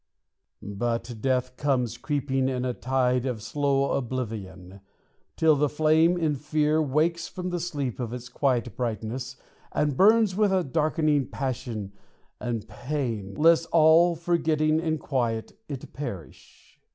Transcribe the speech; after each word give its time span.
But 0.63 1.17
death 1.21 1.57
comes 1.57 1.95
creeping 1.99 2.49
in 2.49 2.65
a 2.65 2.73
tide 2.73 3.27
Of 3.27 3.43
slow 3.43 3.91
oblivion, 3.91 4.81
till 5.37 5.55
the 5.55 5.69
flame 5.69 6.17
in 6.17 6.33
fear 6.37 6.81
Wakes 6.81 7.27
from 7.27 7.51
the 7.51 7.59
sleep 7.59 7.99
of 7.99 8.11
its 8.11 8.27
quiet 8.27 8.75
brightness 8.75 9.35
And 9.71 9.95
burns 9.95 10.35
with 10.35 10.51
a 10.51 10.63
darkening 10.63 11.27
passion 11.27 11.93
and 12.39 12.67
pain, 12.67 13.35
Lest, 13.37 13.67
all 13.71 14.15
forgetting 14.15 14.79
in 14.79 14.97
quiet, 14.97 15.51
it 15.69 15.93
perish. 15.93 16.79